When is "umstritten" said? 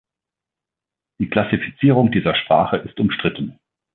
2.99-3.59